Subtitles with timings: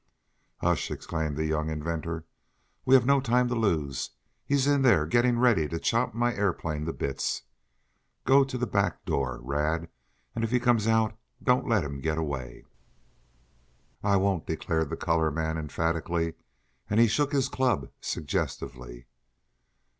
[0.61, 2.25] "Hush!" exclaimed the young inventor.
[2.85, 4.09] "We have no time to lose!
[4.43, 7.43] He's in there, getting ready to chop my aeroplane to bits!
[8.25, 9.89] Go to the back door, Rad,
[10.33, 12.65] and if he tries to come out don't let him get away."
[14.03, 16.33] "I won't!" declared the colored man emphatically,
[16.89, 19.05] and he shook his club suggestively.